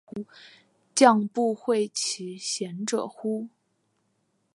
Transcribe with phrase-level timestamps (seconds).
[0.95, 3.49] 将不讳其嫌者乎？